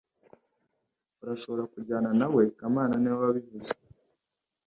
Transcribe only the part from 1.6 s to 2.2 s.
kujyana